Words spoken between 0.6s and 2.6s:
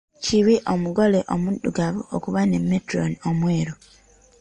omugole omuddugavu okuba ne